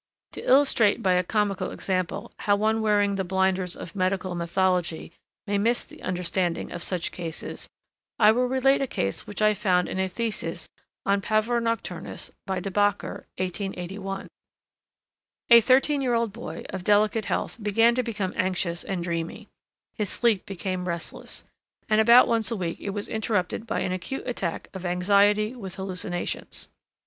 [0.31, 5.11] To illustrate by a comical example how one wearing the blinders of medical mythology
[5.45, 7.69] may miss the understanding of such cases
[8.17, 10.67] I will relate a case which I found in a thesis
[11.05, 14.27] on pavor nocturnus by Debacker, 1881.
[15.51, 19.49] A thirteen year old boy of delicate health began to become anxious and dreamy;
[19.93, 21.43] his sleep became restless,
[21.87, 25.75] and about once a week it was interrupted by an acute attack of anxiety with
[25.75, 26.69] hallucinations.